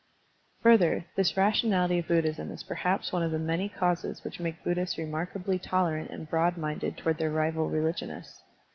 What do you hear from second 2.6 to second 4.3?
per haps one of the many causes